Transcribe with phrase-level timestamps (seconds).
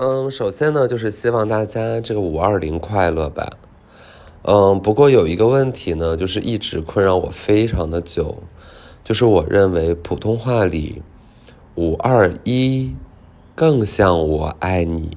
[0.00, 3.54] 嗯，首先呢，就是希望大家这个五二零快乐吧。
[4.42, 8.36] 嗯，不过有一个问题呢，就是一直困扰我非常的久，
[9.02, 11.02] 就是我认为普通话里
[11.74, 12.94] 五二一
[13.56, 15.16] 更像我爱你，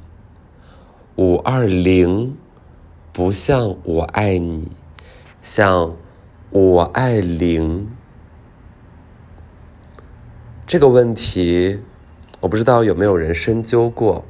[1.16, 2.36] 五二零
[3.14, 4.72] 不像我爱你，
[5.44, 5.96] 像
[6.50, 7.88] 我爱零。
[10.66, 11.82] 这个问题，
[12.40, 14.26] 我不知道有没有人深究过。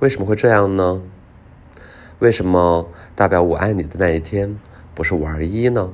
[0.00, 1.02] 为什么会这样呢？
[2.20, 4.58] 为什么代表我爱你的那一天
[4.94, 5.92] 不是五二一呢？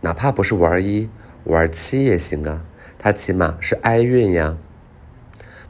[0.00, 1.10] 哪怕不是五二一，
[1.44, 2.64] 五二七也行啊，
[2.98, 4.56] 它起码是哀韵呀。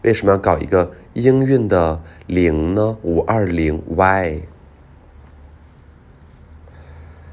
[0.02, 2.97] 为什么要搞一个英韵的零呢？
[3.02, 4.42] 五二零 Y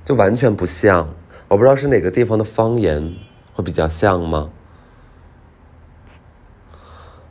[0.03, 1.13] 就完全不像，
[1.47, 3.15] 我不知道是哪个地方的方言
[3.53, 4.49] 会比较像吗？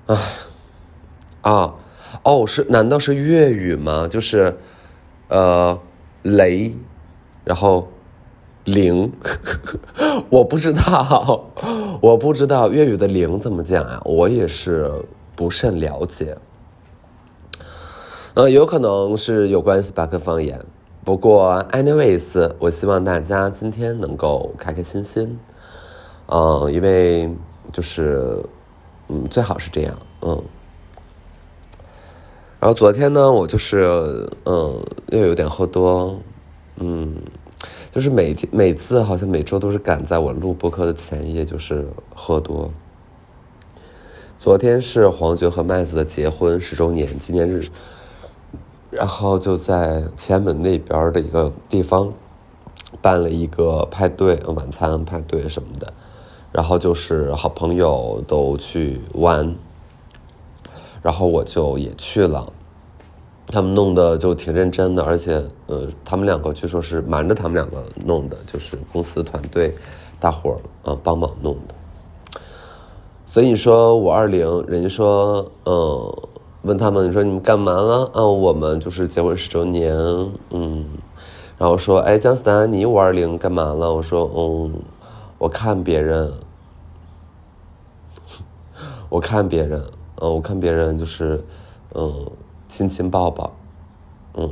[0.06, 0.16] 唉，
[1.42, 1.75] 啊。
[2.23, 2.65] 哦是？
[2.69, 4.06] 难道是粤语吗？
[4.09, 4.56] 就是，
[5.28, 5.78] 呃，
[6.22, 6.75] 雷，
[7.44, 7.89] 然后
[8.64, 9.11] 零，
[10.28, 11.47] 我不知道，
[12.03, 14.00] 我不知道粤语的零怎么讲呀？
[14.05, 14.91] 我也是
[15.34, 16.36] 不甚了解。
[18.34, 20.61] 呃，有可能是有关系吧，跟方言。
[21.05, 25.39] 不过，anyways，我希望大家今天能够开开心心。
[26.27, 27.34] 嗯，因为
[27.72, 28.44] 就是，
[29.09, 30.41] 嗯，最好是这样，嗯。
[32.61, 36.20] 然后昨天呢，我就是嗯，又有点喝多，
[36.77, 37.16] 嗯，
[37.91, 42.70] 就是每天每次好像每周都是赶在我录播客的前夜，就是喝多。
[44.38, 47.66] 昨天是黄觉和麦子的结婚十周年纪念日，
[48.91, 52.12] 然后就在前门那边的一个地方
[53.00, 55.91] 办了一个派对，晚餐派对什么的，
[56.53, 59.56] 然后就是好朋友都去玩。
[61.03, 62.47] 然后我就也去了，
[63.47, 69.75] 他们弄的就挺认真的，而且呃，他们两个据说是瞒着他们两个弄的，就是公司团队
[70.21, 71.75] 大伙儿啊帮忙弄的。
[73.25, 76.12] 所以你说五二零，人家说嗯，
[76.62, 78.10] 问他们你说你们干嘛了？
[78.12, 79.97] 啊，我们就是结婚十周年，
[80.50, 80.84] 嗯，
[81.56, 83.94] 然后说哎，姜思达你五二零干嘛了？
[83.94, 84.75] 我说嗯，
[85.39, 86.33] 我看别人，
[89.09, 89.83] 我看别人。
[90.20, 91.42] 嗯，我看别人就是，
[91.94, 92.31] 嗯，
[92.69, 93.50] 亲亲抱抱，
[94.34, 94.48] 嗯，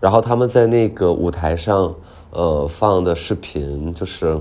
[0.00, 1.94] 然后他们在那个舞台上，
[2.30, 4.40] 呃，放的视频就是，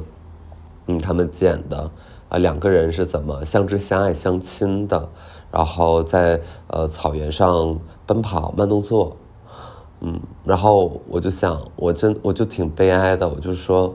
[0.86, 1.90] 嗯，他们剪的
[2.30, 5.10] 啊，两个人是怎么相知相爱相亲的，
[5.52, 9.18] 然后在呃草原上奔跑慢动作，
[10.02, 13.94] 嗯，然后我就想，我真我就挺悲哀的，我就说。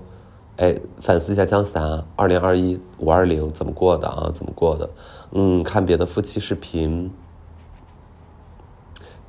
[0.57, 4.31] 哎，反思一下姜思达二零二一五二零怎么过的啊？
[4.35, 4.87] 怎么过的？
[5.33, 7.11] 嗯，看别的夫妻视频，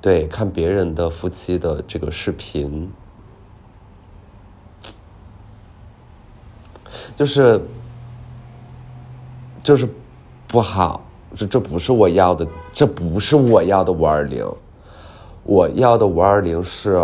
[0.01, 2.91] 对，看别人的夫妻的这个视频，
[7.15, 7.61] 就是
[9.63, 9.87] 就是
[10.47, 11.01] 不好，
[11.35, 14.45] 这这不是我要的，这不是我要的五二零，
[15.43, 16.99] 我要的五二零是。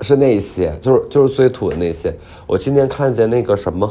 [0.00, 2.12] 是那些，就是就是最土的那些。
[2.48, 3.88] 我今天看见那个什么，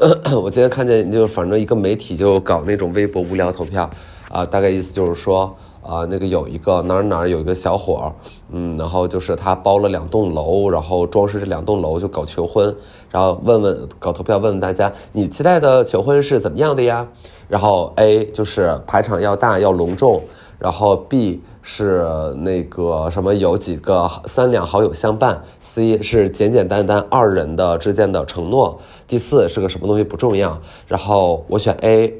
[0.32, 3.90] 我今天看见就反正一个媒体就搞那种微博无聊投票
[4.30, 8.10] 啊，大概意思就是说啊，那个有一个哪儿哪儿有一个小伙，
[8.50, 12.74] 嗯，然后就是他包了两栋楼，然后装饰这两栋楼就搞求婚，
[13.10, 17.06] 然后问问搞投票问问大家，你期待的求婚是怎么样的呀？
[17.46, 20.22] 然后 A 就是排场要大要隆重，
[20.58, 21.42] 然后 B。
[21.62, 22.04] 是
[22.38, 25.42] 那个什么，有几个三两好友相伴。
[25.60, 28.80] C 是简简单单二人的之间的承诺。
[29.06, 30.60] 第四是个什么东西不重要。
[30.86, 32.14] 然后我选 A，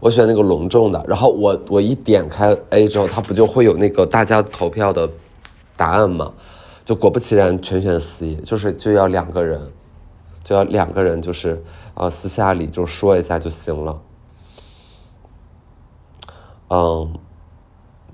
[0.00, 1.04] 我选那个隆重的。
[1.06, 5.08] 然后我我一点开 A 之后，它不就会有那个大家投票的
[5.76, 6.32] 答案吗？
[6.84, 9.60] 就果不其然，全选 C，就是就要两个人，
[10.42, 11.62] 就要两个人，就是
[11.94, 14.00] 啊私下里就说一下就行了。
[16.74, 17.12] 嗯，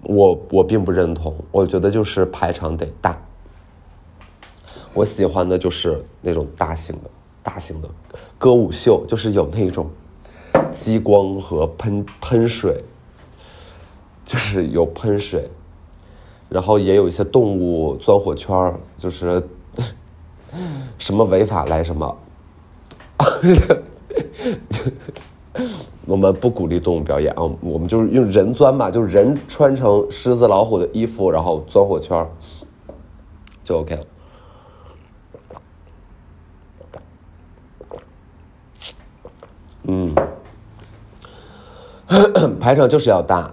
[0.02, 3.16] 我我并不认同，我觉得就是排场得大。
[4.92, 7.10] 我喜欢的就是那种大型的、
[7.40, 7.88] 大型的
[8.36, 9.88] 歌舞秀，就是有那种
[10.72, 12.82] 激光和喷喷水，
[14.24, 15.48] 就是有喷水，
[16.48, 19.40] 然后也有一些动物钻火圈就是
[20.98, 22.18] 什么违法来什么。
[26.06, 32.26] 我们不鼓励动物表演啊，我们就是用人钻嘛，就是人穿成狮子老虎的衣服，然后钻火圈
[33.64, 34.04] 就 OK 了。
[39.84, 40.14] 嗯，
[42.60, 43.52] 排场就是要大，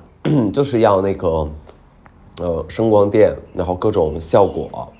[0.53, 1.49] 就是要那个
[2.39, 4.91] 呃声光电，然后各种效果，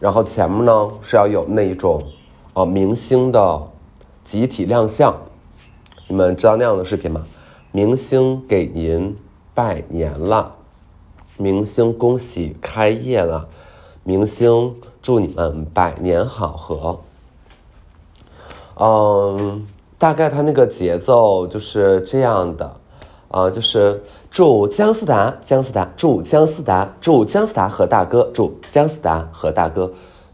[0.00, 2.02] 然后前面呢是要有那一种
[2.54, 3.70] 呃明星的
[4.24, 5.14] 集体亮相。
[6.06, 7.24] 你们知道那样的视频吗？
[7.72, 9.16] 明星给您
[9.54, 10.54] 拜年了，
[11.36, 13.48] 明星恭喜开业了，
[14.02, 17.00] 明星祝你们百年好合。
[18.78, 19.66] 嗯，
[19.98, 22.76] 大概他那个节奏就是这样的，
[23.28, 29.90] 啊，就是祝姜思达，姜思达，祝姜思达，祝姜思达和大哥，祝姜思达和大哥，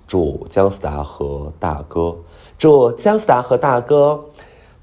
[0.07, 2.17] 祝姜思达和大哥，
[2.59, 4.25] 祝姜思达和大哥。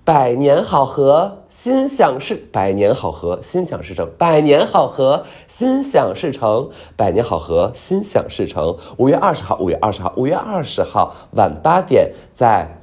[0.08, 4.10] 百年好合，心想事百年好合，心想事成。
[4.18, 6.70] 百年好合，心想事成。
[6.96, 8.78] 百年好合，心想事成。
[8.96, 12.80] 五月二十号，五月二十号，五月二十号晚八点，在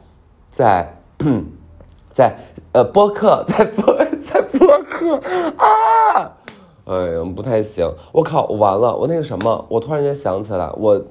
[0.51, 0.99] 在
[2.13, 2.37] 在
[2.73, 5.17] 呃播客，在播在播客
[5.57, 6.31] 啊！
[6.85, 11.03] 哎呀，不太行，我靠，完了，我那个什么，我突然间想起来，我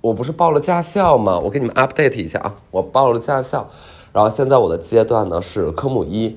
[0.00, 1.38] 我不是报了驾校吗？
[1.38, 3.68] 我给你们 update 一下啊，我报了驾校。
[4.12, 6.36] 然后现在我的阶段呢是科目一，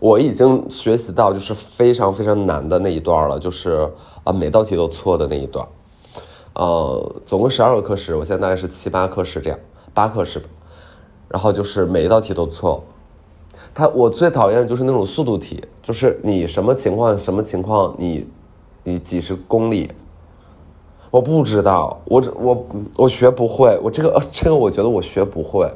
[0.00, 3.88] 我已经学习到就是非常非常难的那一段了，就是
[4.24, 5.66] 啊每道题都错的那一段，
[6.54, 9.58] 呃，总共十二个课时，我现在大概是七八课时这样，
[9.94, 10.42] 八课时，
[11.28, 12.82] 然后就是每一道题都错。
[13.74, 18.28] 他我最讨厌就是那种速度题，就是你什么情况什么情况，你
[18.82, 19.90] 你几十公里，
[21.10, 22.66] 我不知道，我我
[22.96, 25.72] 我学不会，我这个 这个我觉得我学不会。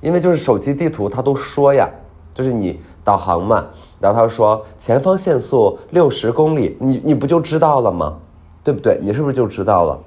[0.00, 1.88] 因为就是手机地图，它都说呀，
[2.32, 3.64] 就是你导航嘛，
[4.00, 8.16] 然后他说前方限速六十公里，你你不就知道了吗？
[8.62, 8.98] 对不对？
[9.02, 9.98] 你是不是就知道了？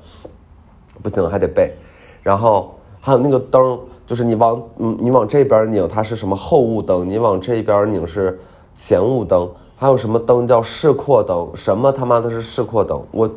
[1.01, 1.73] 不行，还得背。
[2.21, 7.09] 然后还有那个灯，就是你往嗯你往这边拧，它是什么后雾灯？
[7.09, 8.39] 你往这边拧是
[8.75, 9.49] 前雾灯。
[9.75, 11.49] 还有什么灯叫示廓灯？
[11.55, 13.01] 什么他妈的是示廓灯？
[13.09, 13.27] 我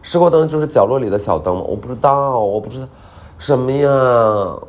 [0.00, 1.62] 示廓灯就是角落里的小灯吗？
[1.68, 2.88] 我不知道，我不知道。
[3.38, 3.88] 什么呀？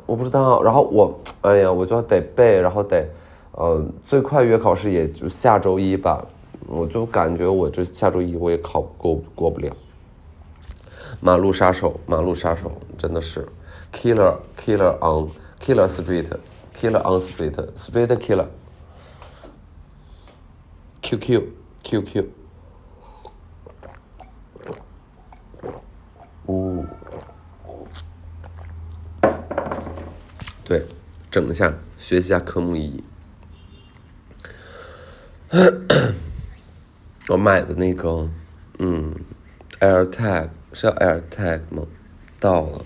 [0.06, 0.62] 我不知道。
[0.62, 3.06] 然后我，哎呀，我就得背，然后得，
[3.52, 6.24] 呃，最快约考试也就下周一吧。
[6.66, 9.74] 我就感觉我这下周一我也考过过不了。
[11.20, 13.46] 马路杀手，马路杀手，真的是
[13.92, 15.30] ，killer killer on
[15.60, 16.30] killer street
[16.72, 18.46] killer on street street killer。
[21.02, 21.42] QQ
[21.82, 22.24] QQ。
[26.46, 26.84] 呜。
[30.70, 30.86] 对，
[31.32, 33.02] 整一下，学习一下科目一。
[37.28, 38.28] 我买的那个，
[38.78, 39.12] 嗯
[39.80, 41.82] ，AirTag 是叫 AirTag 吗？
[42.38, 42.82] 到了。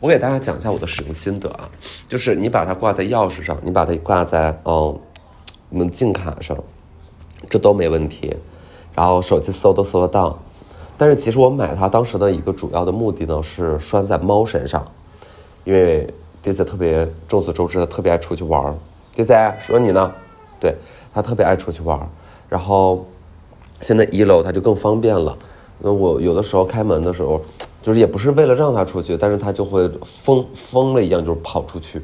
[0.00, 1.68] 我给大家讲一下我的使用心得啊，
[2.06, 4.98] 就是你把它挂在钥匙上，你把它挂在嗯
[5.68, 6.56] 门禁卡上，
[7.50, 8.34] 这都没问题。
[8.94, 10.42] 然后手机搜都搜得到。
[10.96, 14.90] 但是其实我买它当时的一个主要的目的呢，是拴在猫身上，
[15.64, 16.08] 因为。
[16.42, 18.74] 弟子特别众所周知的特别爱出去玩儿，
[19.14, 20.12] 弟子说你呢？
[20.60, 20.74] 对
[21.14, 22.06] 他特别爱出去玩儿，
[22.48, 23.06] 然后
[23.80, 25.36] 现在一楼他就更方便了。
[25.78, 27.40] 那我有的时候开门的时候，
[27.82, 32.02] 就是也不是为了让他出去，但是他就会疯疯了一样，就是跑出去，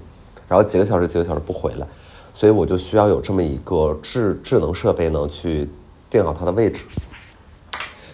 [0.49, 1.87] 然后几个小时几个小时不回来，
[2.33, 5.69] 所以我就需要有这么一个智智能设备呢，去
[6.11, 6.85] 定好他的位置，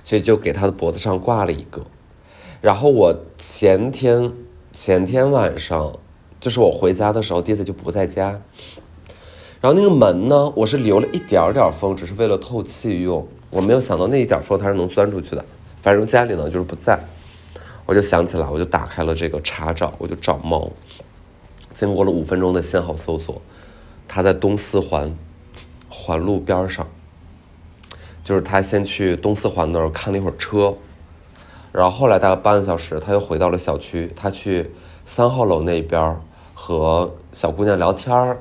[0.04, 1.82] 所以就给他的脖子上挂了一个。
[2.60, 4.32] 然后我前天
[4.72, 5.92] 前天晚上。
[6.40, 8.40] 就是我回家的时候，弟子就不在家。
[9.60, 13.28] 然后那个门呢，我是留了一点点风，只是为了透气用。
[13.50, 15.44] 我没有想到那一点风它是能钻出去的。
[15.82, 16.98] 反正家里呢就是不在，
[17.84, 20.70] 我就想起来，我就打开了这个查找，我就找猫。
[21.74, 23.42] 经过了五分钟的信号搜索，
[24.08, 25.14] 他在东四环
[25.90, 26.86] 环路边上。
[28.24, 30.74] 就是他先去东四环那儿看了一会儿车，
[31.72, 34.70] 然后后来大概半个小时，他又回到了小区，他去
[35.04, 36.16] 三号楼那边。
[36.62, 38.36] 和小姑娘聊天儿，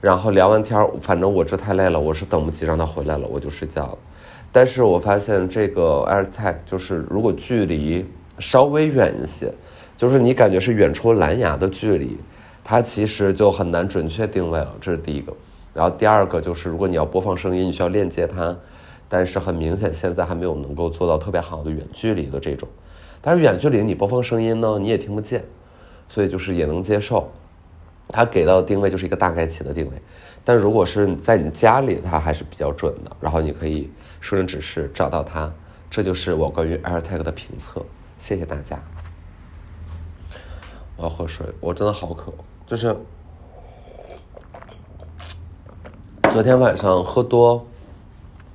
[0.00, 3.98] 然后聊完天儿，反正我这太累了，我是等不及让她回来了，我就睡觉了。
[4.50, 8.06] 但是我发现这个 AirTag 就是如果距离
[8.38, 9.52] 稍微远一些，
[9.98, 12.16] 就是你感觉是远处蓝牙的距离，
[12.64, 14.74] 它其实就很难准确定位了。
[14.80, 15.30] 这是第一个。
[15.74, 18.56] 然后第二个就是，如果你要播放声音，你需要链接它，
[19.10, 22.66] 但是很明显现在还没有能够做到特别好的远距离的这种。
[23.20, 25.44] 但是远距离你播放声音呢，你也听不见。
[26.08, 27.30] 所以就是也能接受，
[28.08, 30.02] 它给到的定位就是一个大概齐的定位，
[30.44, 33.16] 但如果是在你家里，它还是比较准的。
[33.20, 35.52] 然后你可以顺着指示找到它，
[35.90, 37.84] 这就是我关于 AirTag 的评测。
[38.18, 38.80] 谢谢大家。
[40.96, 42.32] 我要喝水，我真的好渴，
[42.66, 42.96] 就是
[46.32, 47.64] 昨天晚上喝多，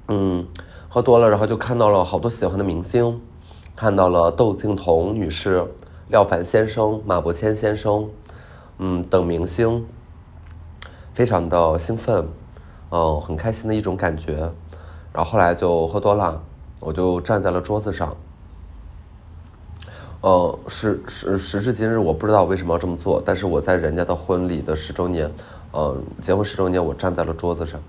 [0.09, 0.45] 嗯，
[0.89, 3.21] 喝多了，然后就看到了好多喜欢的明星，
[3.77, 5.65] 看到了窦靖童女士、
[6.09, 8.09] 廖凡先生、马伯骞先生，
[8.77, 9.85] 嗯，等明星，
[11.13, 12.27] 非常的兴奋，
[12.89, 14.51] 嗯，很开心的一种感觉。
[15.13, 16.41] 然后后来就喝多了，
[16.79, 18.15] 我就站在了桌子上。
[20.21, 25.31] 呃，时时时至今日，我不知道为什么要这么做，但是我在人家的婚礼的十周年。
[25.71, 27.81] 呃，结婚十周年，我站在了桌子上。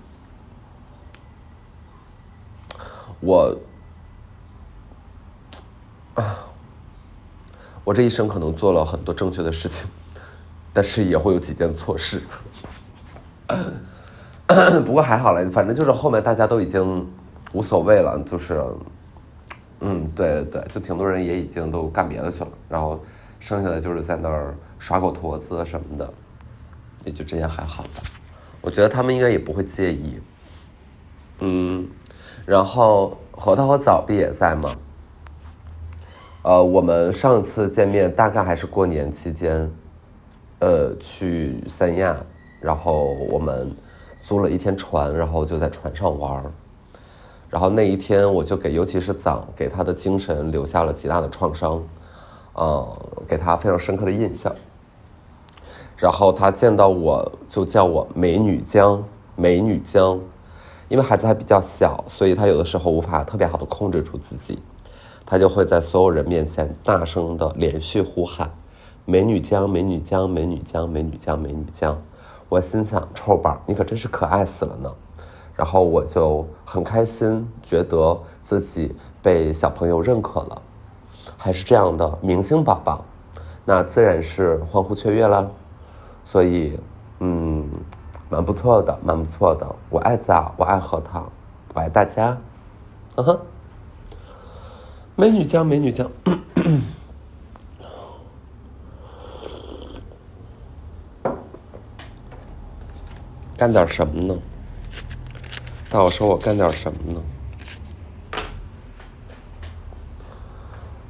[3.19, 3.57] 我
[6.15, 6.44] 啊，
[7.85, 9.87] 我这一生可能做了很多正确的事情，
[10.73, 12.21] 但是也会有几件错事。
[14.85, 17.07] 不过还好了，反正就是后面大家都已经
[17.53, 18.61] 无所谓了，就是，
[19.79, 22.99] 嗯，对对对，就挺多人也已经都干别的去了，然后
[23.39, 26.13] 剩下的就是在那儿耍狗驼子什么的。
[27.05, 28.01] 也就这样还好吧，
[28.61, 30.19] 我觉得他们应该也不会介意。
[31.37, 31.87] 嗯，
[32.47, 34.75] 然后核桃和枣不也在吗？
[36.45, 39.67] 呃，我们上次见面大概还是过年期间，
[40.59, 42.15] 呃，去三亚，
[42.59, 43.75] 然后我们
[44.21, 46.51] 租了一天船，然后就在船上玩儿。
[47.49, 51.81] 然后那一天我就给，尤其是枣，给他的精神留下了极大的创伤，
[52.53, 52.95] 呃，
[53.27, 54.53] 给他非常深刻的印象。
[55.97, 59.03] 然后他见到我就叫我美女江，
[59.35, 60.19] 美女江，
[60.89, 64.59] 因为孩子还比较小，所以他有的时候无法特别好的控制住自己，
[65.25, 68.49] 他就会在所有人面前大声的连续呼喊，
[69.05, 71.99] 美女江，美女江，美女江，美女江，美女江。
[72.47, 74.91] 我心想，臭宝，你可真是可爱死了呢。
[75.55, 80.61] 然后我就很开心，觉得自己被小朋友认可了，
[81.37, 83.03] 还是这样的明星宝宝，
[83.63, 85.49] 那自然是欢呼雀跃了。
[86.23, 86.79] 所以，
[87.19, 87.69] 嗯，
[88.29, 89.65] 蛮不错的，蛮不错的。
[89.89, 91.31] 我爱枣，我爱核桃，
[91.73, 92.37] 我爱大家。
[93.15, 93.39] 嗯哼，
[95.17, 96.11] 美女酱，美女酱，
[103.55, 104.37] 干点什么呢？
[105.89, 107.21] 大伙说我干点什么呢？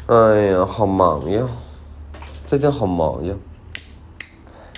[0.05, 1.43] 哎呀，好忙呀！
[2.45, 3.33] 最近好忙呀！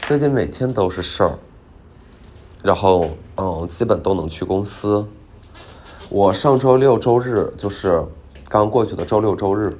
[0.03, 1.38] 最近每天都是事儿，
[2.63, 5.05] 然后嗯，基本都能去公司。
[6.07, 8.05] 我上周六周日就是
[8.50, 9.77] 刚过去的周六周日，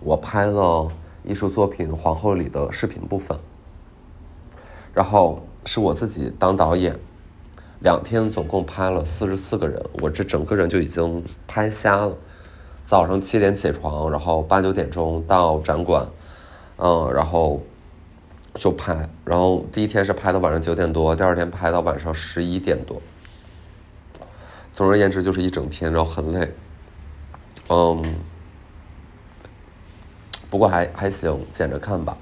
[0.00, 0.86] 我拍了
[1.24, 3.38] 艺术作品《皇后》里的视频部分，
[4.92, 6.98] 然后是我自己当导演，
[7.80, 12.14] 两天总共拍了四十四个人，我这整个人就已经拍瞎了。
[12.84, 16.06] 早上七点起床，然后八九点钟到展馆，
[16.76, 17.60] 嗯，然后。
[18.54, 23.00] 就拍，然后第一天是拍到晚上九点多，第二天拍到晚上十一点多。
[24.74, 26.52] 总而言之就是一整天，然后很累。
[27.74, 28.02] 嗯，
[30.50, 32.14] 不过还还行，剪着看吧。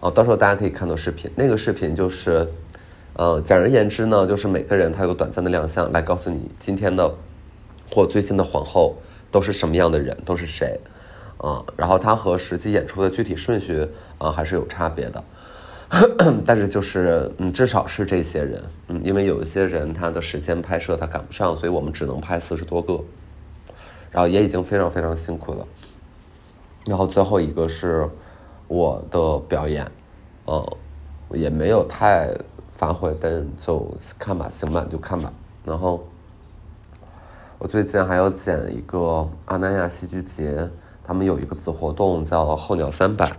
[0.00, 2.44] 哦，到时候大家可以看到视频，那个视频就是，
[3.12, 7.08] 呃，简而言之呢，就是每个人他有个短暂的亮相，来告诉你今天的
[7.88, 8.96] 或最近的皇后
[9.30, 10.80] 都是什么样的人，都是谁。
[11.36, 15.24] 啊，然后他和实际演出的具体顺序啊还是有差别的。
[16.44, 23.00] 但是就是，嗯，至少是这些人，嗯，因为有一些人他的时间拍摄他赶不上，所以我们只能拍四十多个，
[24.10, 25.66] 然后也已经非常非常辛苦了。
[26.86, 28.08] 然后最后一个是
[28.68, 29.90] 我的表演，
[30.46, 30.66] 嗯，
[31.30, 32.28] 也没有太
[32.72, 33.86] 发挥，但就
[34.18, 35.32] 看吧，行吧，就看吧。
[35.64, 36.02] 然后
[37.58, 40.68] 我最近还要剪一个阿那亚戏剧节，
[41.04, 43.30] 他们有一个子活动叫候鸟三百，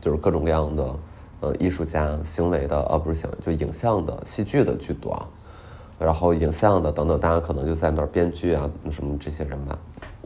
[0.00, 0.94] 就是各种各样的。
[1.38, 5.14] 呃，艺术家、行为的，呃，不是行，就影像的、戏剧的居多，
[5.98, 9.78] 然后影像的等等，大家可能就在那儿编剧啊，什么这些人吧，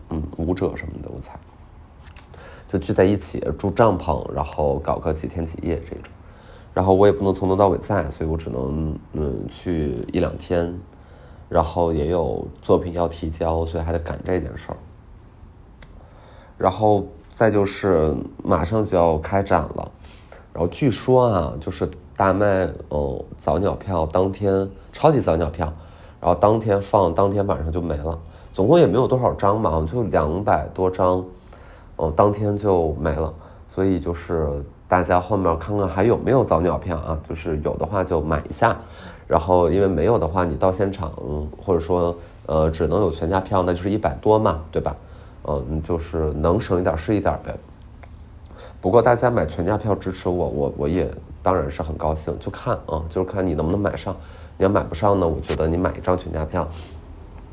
[0.08, 1.38] 嗯，舞者什么的，我猜，
[2.68, 6.12] 就聚在一起住帐篷，然后搞个几天几夜这种，
[6.74, 10.76] 然后我也不能从头到尾在，所以我只能嗯去一两天，
[11.48, 14.76] 然后也有作品要提交，所以还得赶这件事儿，
[16.58, 19.90] 然后再就是马上就要开展了。
[20.52, 21.88] 然后据说啊，就是
[22.20, 25.64] 大卖哦早鸟票，当天超级早鸟票，
[26.20, 28.18] 然后当天放，当天晚上就没了，
[28.52, 31.24] 总共也没有多少张嘛，就两百多张，
[31.96, 33.32] 哦，当天就没了。
[33.66, 38.76] 所以就是大家后面看看还有没有早鸟票啊，就是有的话就买一下，
[39.26, 41.10] 然后因为没有的话，你到现场
[41.64, 44.94] 或者说呃只能有全价票，那就是一百多嘛，对吧？
[45.44, 47.56] 嗯，就是能省一点是一点呗。
[48.78, 51.10] 不过大家买全价票支持我，我我也
[51.42, 54.14] 当然是很高兴，就看啊，就是看你能不能买上。
[54.58, 56.68] 你要买不上呢，我觉得你买一张全家票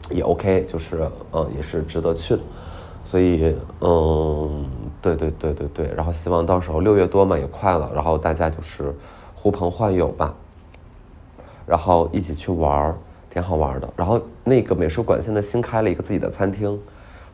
[0.09, 2.41] 也 OK，就是嗯，也是值得去的。
[3.05, 4.65] 所以嗯，
[5.01, 8.93] 对对对对对，然后希望到时候六月多嘛也快了，然后大家就是
[9.33, 10.35] 呼朋唤友吧，
[11.65, 12.95] 然后一起去玩儿，
[13.29, 13.89] 挺好玩的。
[13.95, 16.71] 然后那个美术馆现在新开了一个自己的餐厅，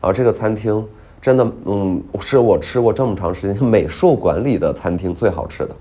[0.00, 0.86] 然后这个餐厅
[1.20, 5.74] 真的嗯，是我吃过这么长时间美术馆里的餐厅最好吃的。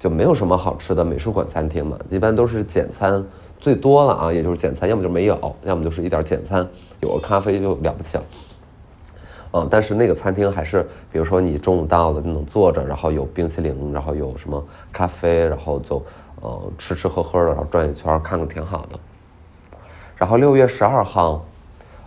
[0.00, 3.22] 就没有什么好吃的美术馆餐厅嘛，一般都是简餐
[3.58, 6.66] 最多了啊，也就是简餐，要么就没有，要么就是一点简餐，
[7.00, 8.24] 有个咖啡就了不起了。
[9.52, 16.02] 嗯，但是那个餐厅还是，比如说你中午到了，你能坐着，然后有冰淇淋，然后有什么咖啡，然后就
[16.40, 18.98] 呃吃吃喝喝的，然后转一圈看看挺好的。
[20.16, 21.44] 然后六月十二号，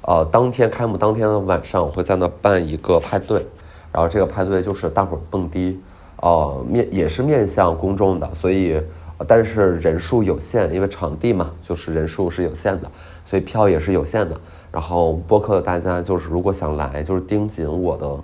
[0.01, 3.45] 呃，当天开幕当天的晚上，我会在那办一个派对，
[3.91, 5.79] 然后这个派对就是大伙蹦迪。
[6.23, 8.81] 呃，面也是面向公众的，所以，
[9.27, 12.89] 但是人数有限，因为场地嘛，就是人数是有限的，
[13.25, 14.39] 所以票也是有限的。
[14.71, 18.17] 然后播客的大家就是如果想来，就是盯紧我的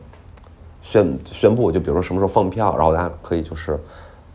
[0.81, 3.77] 宣宣布，就比如说什么时候放票，然后大家可以就是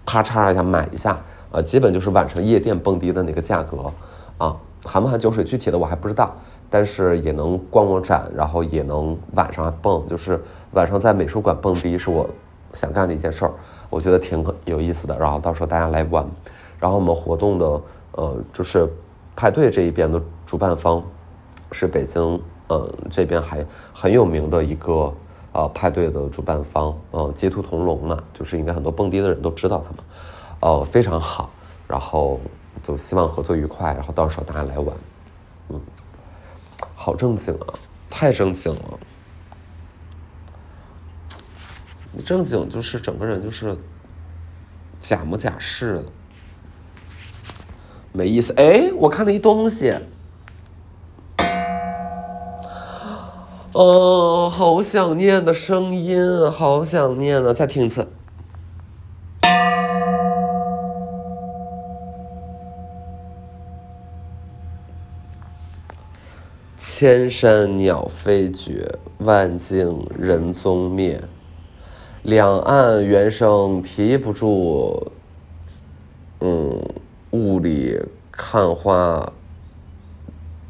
[0.04, 1.18] 啪嚓一下买一下，
[1.50, 3.90] 呃，基本就是晚上夜店蹦迪的那个价格
[4.36, 4.54] 啊，
[4.84, 6.36] 含不含酒水具体的我还不知道，
[6.68, 10.38] 但是也能逛逛展，然后也能晚上蹦，就是
[10.72, 12.28] 晚上在美术馆蹦迪是我。
[12.74, 13.52] 想干的一件事儿，
[13.88, 15.18] 我觉得挺有意思的。
[15.18, 16.26] 然后到时候大家来玩，
[16.78, 17.80] 然后我们活动的
[18.12, 18.86] 呃，就是
[19.34, 21.02] 派对这一边的主办方
[21.72, 22.38] 是北京
[22.68, 23.64] 呃这边还
[23.94, 25.12] 很有名的一个
[25.52, 30.04] 呃派对的主办方，呃街图同龙嘛，就是应该很多蹦迪的人都知道他们，
[30.60, 31.48] 呃非常好。
[31.86, 32.40] 然后
[32.82, 34.96] 就希望合作愉快，然后到时候大家来玩，
[35.68, 35.78] 嗯，
[36.94, 37.66] 好正经啊，
[38.08, 38.98] 太正经了。
[42.22, 43.76] 正经就是整个人就是
[45.00, 46.04] 假模假式的，
[48.12, 48.52] 没意思。
[48.56, 49.94] 哎，我看了一东西，
[53.72, 57.52] 哦，好想念的声音，好想念啊！
[57.52, 58.06] 再听一次。
[66.76, 71.20] 千山鸟飞绝，万径人踪灭。
[72.24, 75.12] 两岸猿声啼不住，
[76.40, 76.82] 嗯，
[77.32, 78.00] 雾里
[78.32, 79.30] 看花，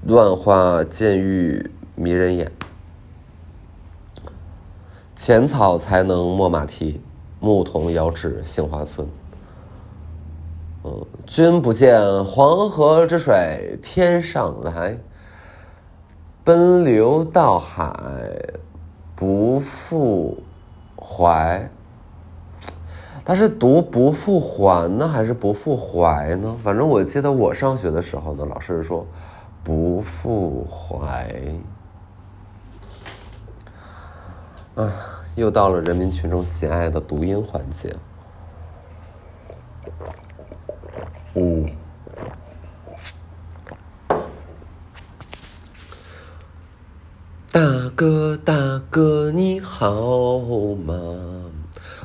[0.04, 2.50] 乱花渐欲迷人眼。
[5.14, 7.00] 浅草才能没马蹄，
[7.38, 9.06] 牧童遥指杏花村。
[10.82, 14.98] 嗯，君不见黄河之水天上来，
[16.42, 17.94] 奔流到海
[19.14, 20.36] 不复。
[21.06, 21.68] 怀，
[23.24, 26.56] 他是读不复还呢，还是不复怀呢？
[26.64, 29.06] 反正我记得我上学的时候呢，老师说
[29.62, 31.30] 不复怀。
[34.74, 34.90] 啊，
[35.36, 37.94] 又到了人民群众喜爱的读音环节。
[41.34, 41.68] 嗯。
[47.54, 50.92] 大哥，大哥，你好吗？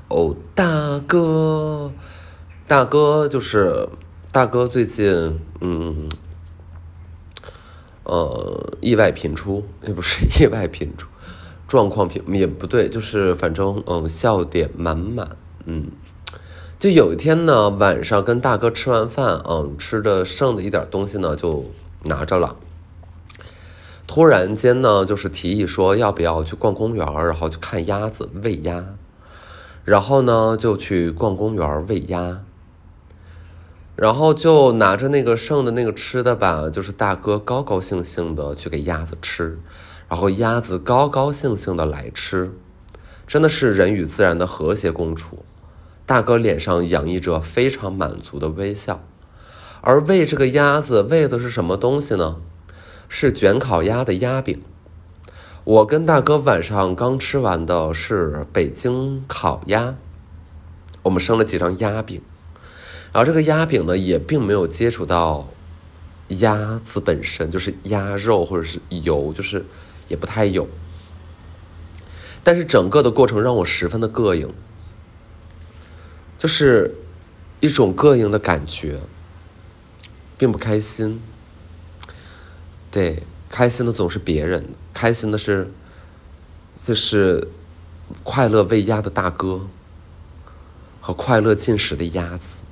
[0.08, 1.92] 哦，大哥，
[2.68, 3.90] 大哥，就是
[4.32, 6.08] 大哥，最近嗯，
[8.04, 11.08] 呃，意外频出，也不是意外频出，
[11.68, 15.36] 状况频也不对，就是反正嗯，笑点满满，
[15.66, 15.88] 嗯，
[16.78, 21.66] 就有一天呢，晚上跟大哥吃完饭，嗯，吃的剩的一点东西呢，就
[22.04, 22.56] 拿着了。
[24.10, 28.84] 突然间呢，就是提议说要不要去逛公园然后去看鸭子喂鸭，
[29.86, 32.42] 然后呢就去逛公园喂鸭，
[33.96, 39.60] 然后就拿着那个剩的那个吃的吧，就是大哥高高兴兴的去给鸭子吃，
[40.08, 42.52] 然后鸭子高高兴兴的来吃，
[43.28, 45.46] 真的是人与自然的和谐共处。
[46.08, 49.04] 大哥脸上洋溢着非常满足的微笑，
[49.82, 52.38] 而喂这个鸭子喂的是什么东西呢？
[53.12, 54.62] 是卷烤鸭的鸭饼，
[55.64, 59.96] 我跟大哥晚上刚吃完的是北京烤鸭，
[61.02, 62.22] 我们生了几张鸭饼，
[63.12, 65.50] 然后这个鸭饼呢也并没有接触到
[66.28, 69.66] 鸭子本身，就是鸭肉或者是油，就是
[70.08, 70.68] 也不太有，
[72.44, 74.54] 但是整个的过程让我十分的膈应，
[76.38, 76.96] 就是
[77.60, 79.00] 一种膈应的感觉，
[80.38, 81.20] 并不开心。
[82.92, 85.72] 对，开心的总是别人，开心的是，
[86.76, 87.48] 就是
[88.24, 89.68] 快乐喂鸭的大哥
[91.00, 92.64] 和快乐进食的鸭子。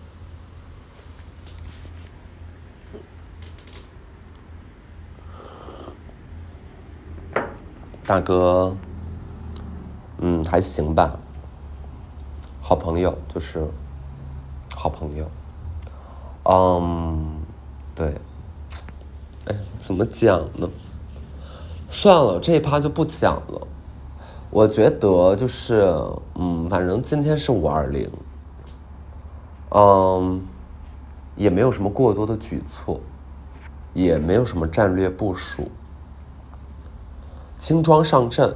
[8.03, 8.75] 大哥，
[10.17, 11.19] 嗯，还行吧。
[12.61, 13.67] 好朋友就是
[14.73, 15.29] 好朋友，
[16.43, 17.41] 嗯，
[17.93, 18.15] 对。
[19.47, 20.69] 哎，怎么讲呢？
[21.89, 23.67] 算了，这一趴就不讲了。
[24.49, 25.93] 我觉得就是，
[26.35, 28.09] 嗯，反正今天是五二零，
[29.71, 30.41] 嗯，
[31.35, 32.99] 也没有什么过多的举措，
[33.93, 35.69] 也没有什么战略部署，
[37.57, 38.55] 轻装上阵，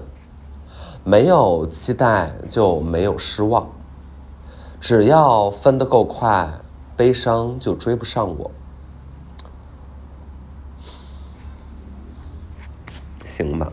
[1.04, 3.67] 没有期待就没有失望，
[4.80, 6.49] 只要分得够快，
[6.95, 8.49] 悲伤就追不上我。
[13.32, 13.72] 行吧，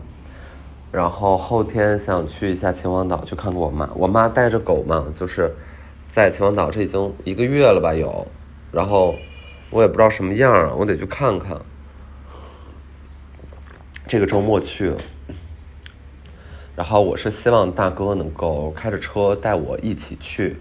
[0.89, 3.89] 然后后天想去一下秦皇岛去看看我妈。
[3.93, 5.53] 我妈带着狗嘛，就是
[6.07, 8.25] 在秦皇岛，这已经一个月了吧有。
[8.71, 9.15] 然后
[9.69, 11.57] 我也不知道什么样啊，我得去看看。
[14.07, 14.93] 这个周末去。
[16.75, 20.55] 然后我是希望大哥能够开着车带我一起去，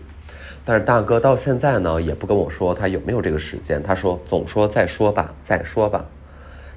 [0.65, 6.05] 但是大哥到现在呢也不跟我说他有没有这个时间，他说总说再说吧，再说吧。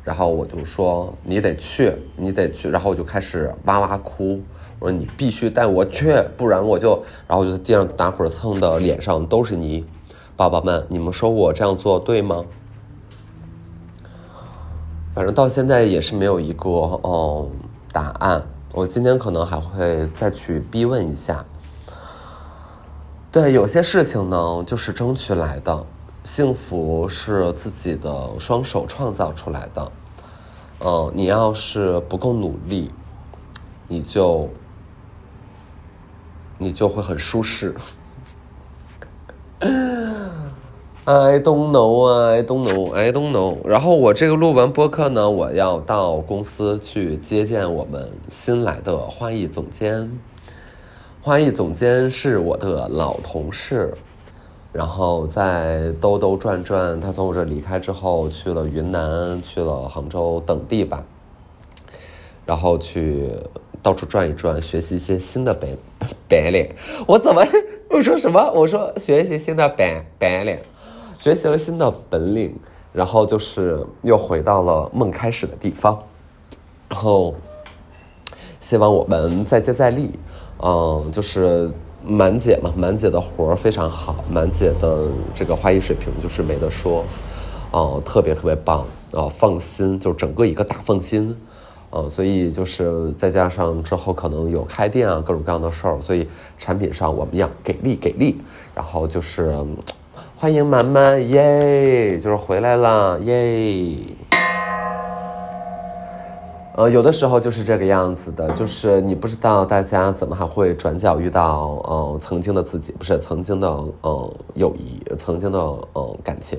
[0.04, 4.42] 然后我就说你得去，你得去，然后我就开始哇哇哭，
[4.80, 9.86] 我说你必须带我去，不然我就，然后我就在地上打滚蹭的脸上都是泥，
[10.36, 12.44] 宝宝们，你们说我这样做对吗？
[15.14, 16.70] 反正到现在也是没有一个
[17.04, 17.52] 嗯
[17.92, 18.42] 答案，
[18.74, 21.46] 我今天可能还会再去逼问一下。
[23.32, 25.86] 对，有些事情呢，就是争取来的。
[26.24, 29.92] 幸福是自己的双手创造出来的，
[30.80, 32.92] 嗯，你要是不够努力，
[33.88, 34.48] 你就
[36.60, 37.76] 你就会很舒适。
[41.04, 43.58] I don't know, I don't know, I don't know。
[43.68, 50.12] 然后我这个录完播客呢，我要到公司去接见我们新来的花艺总监。
[51.24, 53.96] 花艺总监是我的老同事。
[54.74, 61.04] 然后在兜兜转转，他从我这离开之后，去了云南，去了杭州等地吧。
[62.46, 63.36] 然后去
[63.84, 65.78] 到处转一转，学习一些新的本
[66.30, 66.70] 本领。
[67.06, 67.46] 我怎么
[67.90, 68.50] 我说什么？
[68.56, 70.58] 我说学习新的本本领，
[71.20, 72.58] 学习了新的本领，
[72.94, 76.02] 然后就是又回到了梦开始的地方。
[76.88, 77.36] 然后
[78.62, 80.12] 希望我们再接再厉，
[80.64, 81.70] 嗯，就是。
[82.04, 87.06] 满姐嘛，满姐的活儿非常好，满姐的这个花艺水平就是没得说，
[87.72, 91.36] 哦，特别特别棒啊，放心，就整个一个大放心，
[91.92, 98.42] 嗯，所以就是再加上之后可能有开店啊，各种各样的事儿，所以产品上我们要给力给力，
[98.74, 99.56] 然后就是
[100.36, 103.96] 欢迎满满耶，就是回来了耶。
[106.74, 113.68] 呃，有的时候就是这个样子的，就是你不知道大家怎么还会转角遇到，呃，曾经的自己，不是曾经的，
[114.04, 115.60] 嗯，友谊，曾经的，
[115.94, 116.58] 嗯，感情，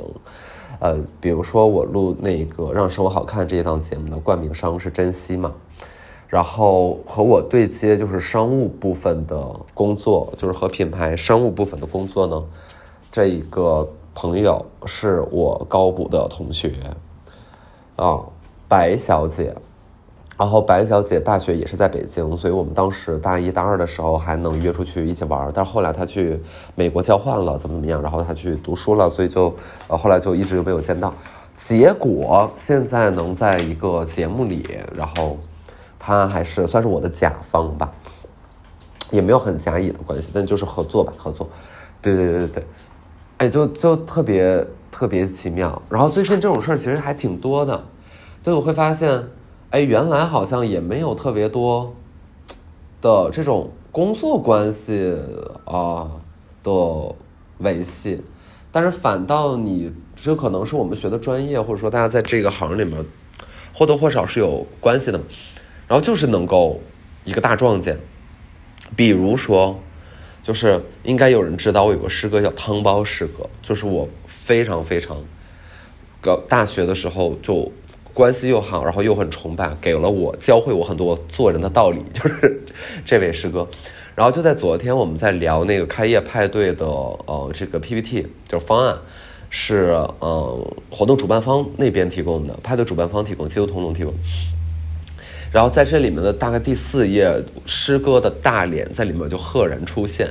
[0.81, 5.51] 呃，比如说我录那个《让生活好看》这一档节目的冠名商是珍惜嘛，
[6.29, 12.45] 然后和我对接就是商务部分的工作，就是和品牌商务部分的工作呢，
[13.11, 16.75] 这一个朋友是我高补的同学，
[17.97, 18.21] 啊，
[18.69, 19.57] 白小姐。
[20.43, 25.49] 然后白小姐大学也是在北京，所以我们当时大一、大二的时候还能约出去一起玩。
[25.55, 26.43] 但是后来她去
[26.75, 28.03] 美国交换了，怎么怎么样？
[28.03, 29.55] 然后她去读书了，所以就
[29.87, 31.15] 呃后来就一直就没有见到。
[31.55, 35.39] 结果现在能在一个节目里，然后
[35.97, 37.93] 她还是算是我的甲方吧，
[39.13, 41.49] 也没有很甲乙的关系，但就是合作吧，合作。
[42.01, 42.65] 对对对对对，
[43.39, 45.81] 哎，就就特别特别奇妙。
[45.89, 47.85] 然后最近这种事儿其实还挺多的，
[48.43, 49.23] 就我会发现。
[49.73, 51.95] 哎，原来好像也没有特别多
[53.01, 55.17] 的这种工作关系
[55.65, 56.11] 啊
[56.63, 56.71] 的
[57.57, 58.23] 维系，
[58.71, 63.03] 但是反倒你这可能是我们学的专业，或者说大家在这个行里面
[63.73, 65.19] 或多或少是有关系的，
[65.89, 66.79] 然后就是能够
[67.25, 67.99] 一个大撞见，
[68.95, 69.81] 比如说，
[70.43, 75.17] 就是应该有人知道我有个师哥叫汤包师哥，就是我非常非常
[76.21, 77.73] 高大学的时候就。
[78.15, 82.61] 关系又好，然后又很崇拜，给了我教会我很多做人的道理， 就是
[83.05, 83.67] 这位师哥。
[84.15, 88.99] 然后就在昨天，我们在聊那个开业派对的呃这个 PPT，就是方案，
[89.49, 94.13] 是呃活动主办方那边提供的，派对主办方提供，机构通通提供。
[95.51, 100.29] 然后在这里面的大概第四页，师哥的大脸在里面就赫然出现。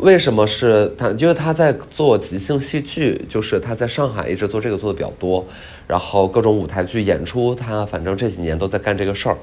[0.00, 1.10] 为什么是他？
[1.10, 5.44] 因为他在做即兴戏剧，就是他在上海一直做这个做的比较多，
[5.86, 9.36] 然后各种舞台剧演出，他反正这几年都在干这个事儿。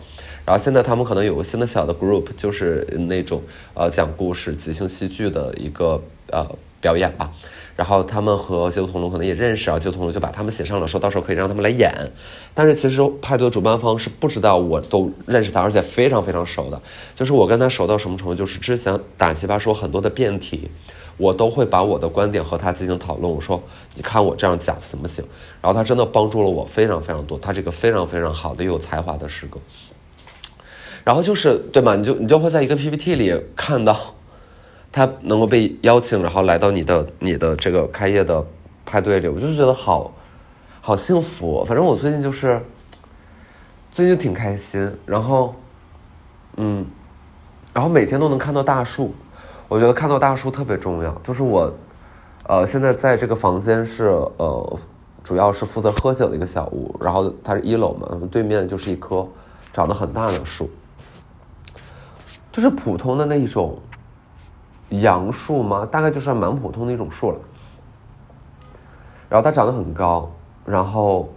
[0.46, 3.42] 然后现在他们可能有个新的小的 group，就是那种
[3.74, 6.48] 呃讲故事即兴戏剧的一个呃
[6.80, 7.32] 表演吧。
[7.76, 11.92] 然后他们和街头同龙可能也认识啊，街头同龙就把他们写上了，说到时候可以让他们来演。
[12.54, 16.82] 但是其实派对的主办方是不知道我都认识他，而且非常非常熟的。
[17.14, 20.70] 就是我跟他熟到什么程度，就是之前打奇葩说很多的辩题，
[21.18, 23.30] 我都会把我的观点和他进行讨论。
[23.30, 23.62] 我说
[23.96, 25.26] 你看我这样讲行不行？
[25.62, 29.60] 然后他真的帮助了我非常非常多，他这个非常非常好的有才华的师哥。
[31.04, 31.96] 然后就是对嘛？
[31.98, 34.16] 你就你就会在一个 PPT 里看到。
[34.96, 38.42] 他能够被邀请，然后来到你的你的这个开业的
[38.86, 40.10] 派对里，我就觉得好
[40.80, 41.66] 好幸福。
[41.66, 42.62] 反正我最近就是
[43.92, 45.54] 最近就挺开心，然后
[46.56, 46.86] 嗯，
[47.74, 49.14] 然后每天都能看到大树，
[49.68, 51.14] 我觉得看到大树特别重要。
[51.26, 51.70] 就是我
[52.48, 54.06] 呃现在在这个房间是
[54.38, 54.80] 呃
[55.26, 59.28] 主要是负责喝酒的一个小屋，然后它是一楼嘛，对面就是一棵
[59.74, 60.70] 长得很大的树，
[62.50, 63.78] 就是普通的那一种。
[65.02, 65.88] 杨树吗？
[65.90, 67.38] 大概就是蛮普通的一种树了。
[69.30, 70.30] 然后它长得很高，
[70.66, 71.30] 然后，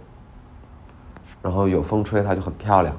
[1.41, 2.95] 然后有风吹它就很漂亮。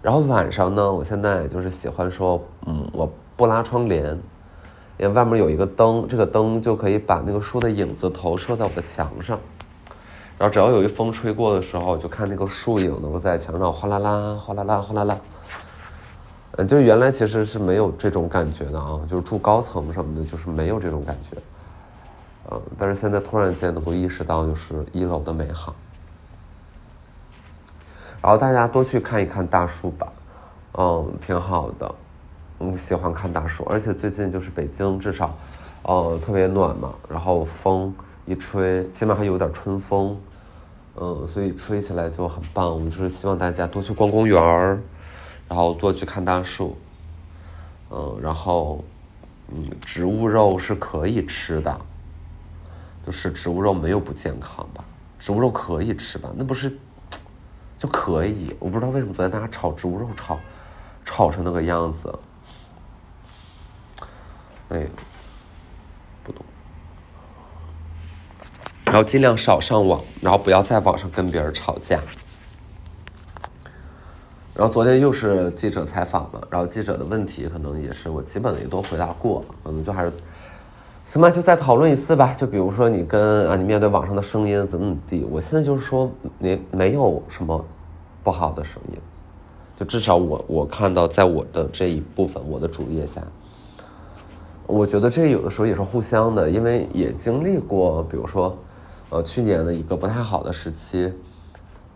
[0.00, 4.16] 然后晚上呢，我现在就是喜欢说，嗯，我不拉窗帘，
[4.98, 9.38] 因为外面有一个灯，这个灯就可以把那个树的影子投射在我的墙上。
[10.38, 15.18] 然后只要有一风吹过的时候，就看那个树影能够在墙上哗啦啦、哗啦啦、哗啦啦。
[16.60, 21.36] 嗯，就原来其实是没有这种感觉的啊，就是住高层什么的，就是没有这种感觉。
[22.50, 25.72] 嗯，但是现在突然间能够意识到，就是一楼的美好。
[28.20, 30.12] 然后大家多去看一看大树吧，
[30.72, 31.94] 嗯，挺好的。
[32.58, 35.32] 嗯，喜欢看大树，而且最近就是北京至少，
[35.84, 37.94] 呃，特别暖嘛，然后风
[38.26, 40.18] 一吹，起码还有点春风，
[40.96, 42.68] 嗯，所以吹起来就很棒。
[42.68, 44.80] 我们就是希望大家多去逛公园儿。
[45.48, 46.76] 然后多去看大树，
[47.90, 48.84] 嗯，然后，
[49.48, 51.80] 嗯，植物肉是可以吃的，
[53.06, 54.84] 就是植物肉没有不健康吧？
[55.18, 56.30] 植物肉可以吃吧？
[56.36, 56.78] 那不是
[57.78, 58.54] 就可以？
[58.58, 60.38] 我不知道为什么昨天大家炒植物肉炒
[61.04, 62.18] 炒成那个样子，
[64.68, 64.86] 哎，
[66.22, 66.44] 不懂。
[68.84, 72.00] 然后尽量少上网，然后不要在网上跟别人吵架。
[74.58, 80.12] 然后昨天又是记者采访嘛，然后记者的问题可能也是我基本也都回答过，可能就还是，
[81.04, 82.34] 行吧，就再讨论一次吧。
[82.36, 87.64] 就比如说你跟啊，你面对网上的声音怎么怎么地，我现在就是说你没有什么
[88.24, 88.98] 不好的声音，
[89.76, 93.22] 就至少我我看到在我的这一部分我的主页下，
[94.66, 98.58] 我觉得这有的时候也是互相的，因为也经历过，比如说，
[99.10, 101.12] 呃，去年的一个不太好的时期。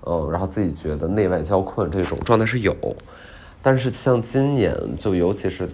[0.04, 2.74] 嗯，然后自己觉得内外交困这种状态是有，
[3.62, 5.68] 但是像今年就尤其是，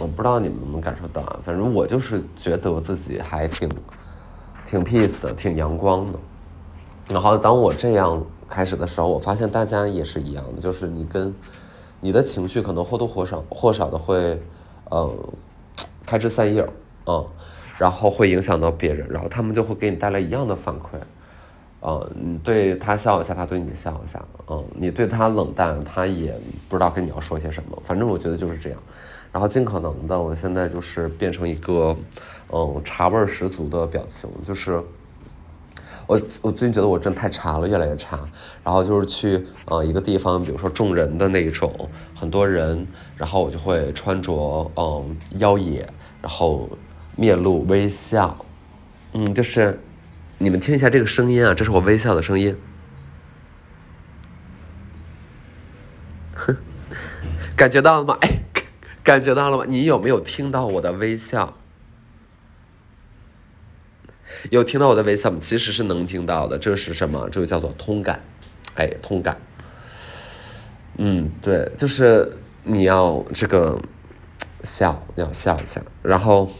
[0.00, 3.68] 我不知道你们能不能感受到，反正我就是觉得我自己还挺，
[4.64, 6.18] 挺 peace 的，挺阳光的。
[7.08, 11.32] 然后当我这样开始的时候，我发现大家也是一样的，就是你跟
[12.00, 14.40] 你的情绪可能或多或少或少的会，
[14.90, 15.12] 呃，
[16.04, 16.66] 开枝散叶，
[17.06, 17.24] 嗯，
[17.78, 20.98] 然后会影响到别人，然后他们就会给你带来一样的反馈。
[21.82, 24.22] 嗯，你对他笑一下，他对你笑一下。
[24.48, 26.38] 嗯，你对他冷淡，他也
[26.68, 27.82] 不知道跟你要说些什么。
[27.86, 28.78] 反正我觉得就是这样。
[29.32, 31.96] 然后尽可能的，我现在就是变成一个，
[32.52, 34.28] 嗯，茶味十足的表情。
[34.44, 34.82] 就是
[36.06, 38.18] 我，我最近觉得我真太茶了，越来越茶。
[38.62, 41.72] 然后就是去呃一个地方，比如说众人的那一种，
[42.14, 45.86] 很多人，然后我就会穿着嗯妖冶，
[46.20, 46.68] 然后
[47.16, 48.36] 面露微笑。
[49.14, 49.80] 嗯，就是。
[50.42, 52.56] 你们听一下这个声音啊，这是我微笑的声音。
[56.34, 56.56] 哼，
[57.54, 58.16] 感觉到了吗？
[58.22, 58.40] 哎，
[59.04, 59.66] 感觉到了吗？
[59.68, 61.58] 你有没有听到我的微笑？
[64.48, 65.36] 有听到我的微笑吗？
[65.42, 66.58] 其实是能听到的。
[66.58, 67.28] 这是什么？
[67.28, 68.24] 这个叫做通感。
[68.76, 69.38] 哎，通感。
[70.96, 73.78] 嗯，对，就是你要这个
[74.62, 76.50] 笑，要笑一下，然后。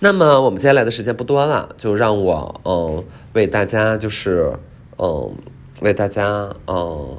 [0.00, 3.02] 那么我们接下来的时间不多了，就让我嗯
[3.32, 4.52] 为大家就是
[4.98, 5.34] 嗯
[5.80, 7.16] 为大家嗯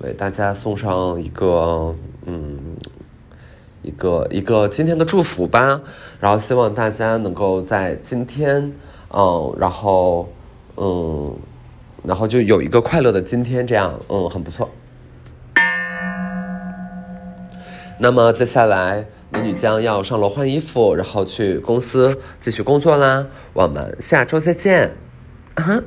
[0.00, 1.94] 为大家送上一个
[2.26, 2.76] 嗯
[3.82, 5.80] 一个一个今天的祝福吧，
[6.20, 8.70] 然后希望大家能够在今天
[9.10, 10.28] 嗯然后
[10.76, 11.34] 嗯
[12.04, 14.68] 然后就有一个快乐的今天，这样嗯很不错。
[17.98, 19.06] 那么接下来。
[19.36, 23.26] 美女将要上楼换衣服，然后去公司继续工作啦。
[23.52, 24.96] 我们下周再见。
[25.56, 25.82] 啊哈。